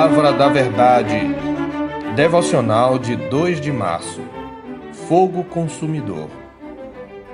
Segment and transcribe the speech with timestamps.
[0.00, 1.20] Palavra da Verdade.
[2.16, 4.22] Devocional de 2 de março.
[5.06, 6.30] Fogo consumidor.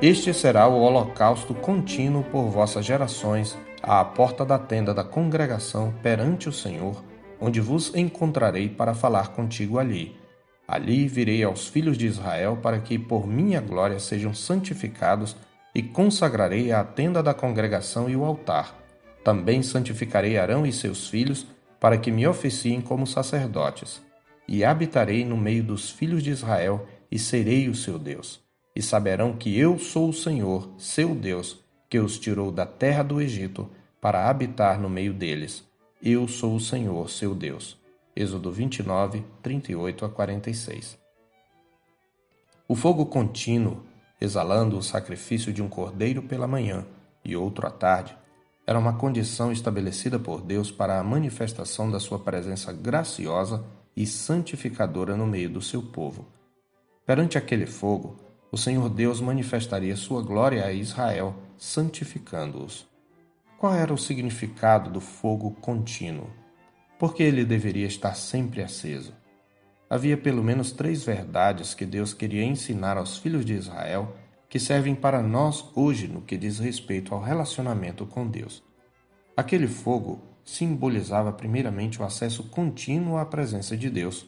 [0.03, 6.49] Este será o holocausto contínuo por vossas gerações à porta da tenda da congregação perante
[6.49, 7.04] o Senhor,
[7.40, 10.17] onde vos encontrarei para falar contigo ali.
[10.67, 15.37] Ali virei aos filhos de Israel para que por minha glória sejam santificados
[15.72, 18.74] e consagrarei a tenda da congregação e o altar.
[19.23, 21.46] Também santificarei Arão e seus filhos
[21.80, 24.02] para que me oficiem como sacerdotes.
[24.48, 28.40] E habitarei no meio dos filhos de Israel e serei o seu Deus.
[28.74, 33.20] E saberão que eu sou o Senhor, seu Deus, que os tirou da terra do
[33.20, 35.64] Egito para habitar no meio deles.
[36.02, 37.77] Eu sou o Senhor, seu Deus.
[38.14, 40.98] Êxodo 29, 38 a 46.
[42.68, 43.82] O fogo contínuo,
[44.20, 46.86] exalando o sacrifício de um cordeiro pela manhã
[47.24, 48.16] e outro à tarde,
[48.66, 53.64] era uma condição estabelecida por Deus para a manifestação da sua presença graciosa
[53.97, 56.27] e santificadora no meio do seu povo.
[57.06, 58.19] Perante aquele fogo,
[58.50, 62.86] o Senhor Deus manifestaria sua glória a Israel, santificando-os.
[63.56, 66.28] Qual era o significado do fogo contínuo?
[66.98, 69.14] Por que ele deveria estar sempre aceso?
[69.89, 74.17] Havia pelo menos três verdades que Deus queria ensinar aos filhos de Israel
[74.56, 78.62] que servem para nós hoje no que diz respeito ao relacionamento com Deus.
[79.36, 84.27] Aquele fogo simbolizava primeiramente o acesso contínuo à presença de Deus.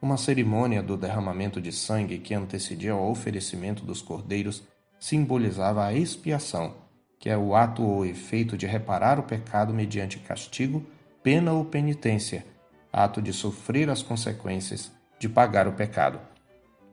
[0.00, 4.62] Uma cerimônia do derramamento de sangue que antecedia o oferecimento dos cordeiros
[4.98, 6.74] simbolizava a expiação,
[7.18, 10.82] que é o ato ou efeito de reparar o pecado mediante castigo,
[11.22, 12.42] pena ou penitência,
[12.90, 16.18] ato de sofrer as consequências de pagar o pecado.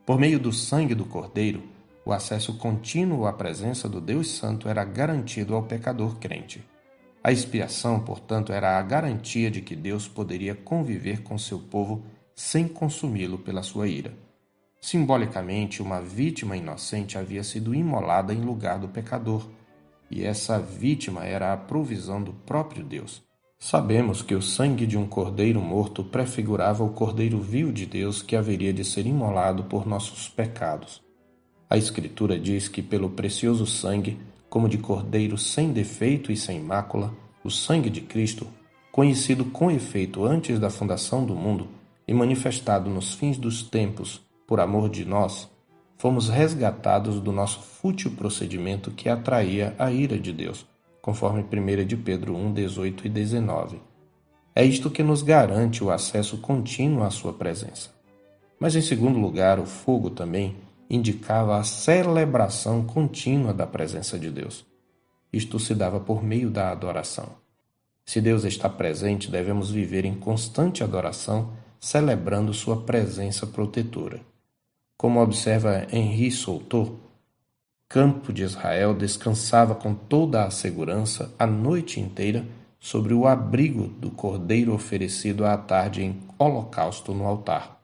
[0.05, 1.73] Por meio do sangue do cordeiro,
[2.05, 6.63] o acesso contínuo à presença do Deus Santo era garantido ao pecador crente.
[7.23, 12.03] A expiação, portanto, era a garantia de que Deus poderia conviver com seu povo
[12.35, 14.13] sem consumi-lo pela sua ira.
[14.79, 19.49] Simbolicamente, uma vítima inocente havia sido imolada em lugar do pecador,
[20.11, 23.23] e essa vítima era a provisão do próprio Deus.
[23.57, 28.35] Sabemos que o sangue de um cordeiro morto prefigurava o cordeiro vil de Deus que
[28.35, 31.04] haveria de ser imolado por nossos pecados.
[31.69, 37.13] A Escritura diz que, pelo precioso sangue, como de cordeiro sem defeito e sem mácula,
[37.43, 38.47] o sangue de Cristo,
[38.91, 41.67] conhecido com efeito antes da fundação do mundo
[42.07, 45.49] e manifestado nos fins dos tempos por amor de nós,
[45.97, 50.65] fomos resgatados do nosso fútil procedimento que atraía a ira de Deus,
[51.01, 53.81] conforme 1 de Pedro 1, 18 e 19.
[54.55, 57.89] É isto que nos garante o acesso contínuo à sua presença.
[58.59, 60.55] Mas, em segundo lugar, o fogo também
[60.89, 64.65] indicava a celebração contínua da presença de Deus.
[65.31, 67.29] Isto se dava por meio da adoração.
[68.05, 74.21] Se Deus está presente, devemos viver em constante adoração, celebrando sua presença protetora.
[74.95, 76.99] Como observa Henri Souto,
[77.89, 82.45] campo de Israel descansava com toda a segurança a noite inteira
[82.79, 87.81] sobre o abrigo do cordeiro oferecido à tarde em holocausto no altar.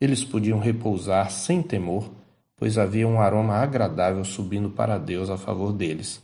[0.00, 2.10] Eles podiam repousar sem temor
[2.62, 6.22] pois havia um aroma agradável subindo para Deus a favor deles.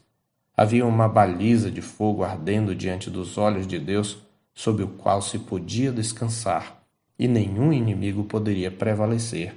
[0.57, 4.19] Havia uma baliza de fogo ardendo diante dos olhos de Deus,
[4.55, 6.81] sob o qual se podia descansar,
[7.19, 9.53] e nenhum inimigo poderia prevalecer,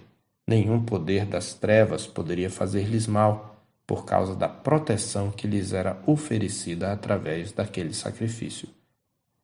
[0.47, 6.91] nenhum poder das trevas poderia fazer-lhes mal, por causa da proteção que lhes era oferecida
[6.91, 8.67] através daquele sacrifício.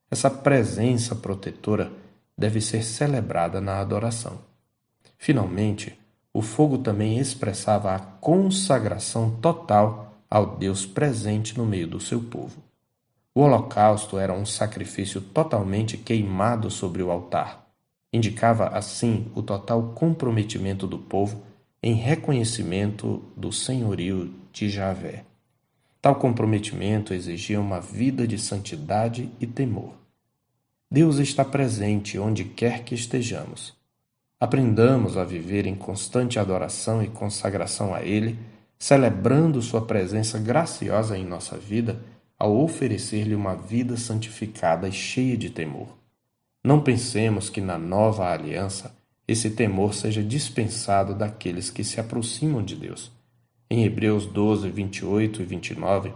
[0.10, 1.92] Essa presença protetora
[2.36, 4.40] deve ser celebrada na adoração.
[5.20, 5.96] Finalmente,
[6.38, 12.62] o fogo também expressava a consagração total ao Deus presente no meio do seu povo.
[13.34, 17.68] O holocausto era um sacrifício totalmente queimado sobre o altar.
[18.14, 21.42] Indicava, assim, o total comprometimento do povo
[21.82, 25.26] em reconhecimento do senhorio de Javé.
[26.00, 29.96] Tal comprometimento exigia uma vida de santidade e temor.
[30.92, 33.77] Deus está presente onde quer que estejamos.
[34.40, 38.38] Aprendamos a viver em constante adoração e consagração a Ele,
[38.78, 42.00] celebrando Sua presença graciosa em nossa vida
[42.38, 45.98] ao oferecer-lhe uma vida santificada e cheia de temor.
[46.64, 48.96] Não pensemos que na nova aliança
[49.28, 53.12] esse temor seja dispensado daqueles que se aproximam de Deus.
[53.70, 56.14] Em Hebreus 12, 28 e 29,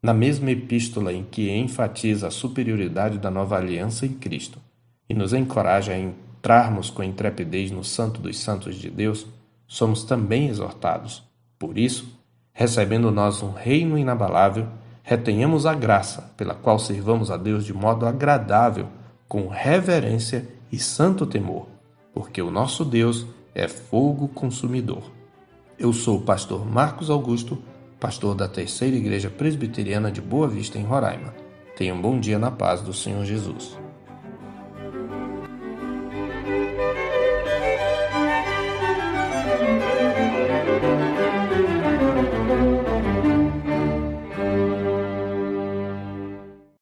[0.00, 4.60] na mesma epístola em que enfatiza a superioridade da nova aliança em Cristo
[5.08, 5.98] e nos encoraja a
[6.46, 9.26] entrarmos com intrepidez no Santo dos Santos de Deus,
[9.66, 11.24] somos também exortados.
[11.58, 12.16] Por isso,
[12.52, 14.68] recebendo nós um reino inabalável,
[15.02, 18.86] retenhamos a graça pela qual servamos a Deus de modo agradável,
[19.26, 21.66] com reverência e santo temor,
[22.14, 25.02] porque o nosso Deus é fogo consumidor.
[25.76, 27.58] Eu sou o pastor Marcos Augusto,
[27.98, 31.34] pastor da Terceira Igreja Presbiteriana de Boa Vista, em Roraima.
[31.76, 33.76] Tenha um bom dia na paz do Senhor Jesus.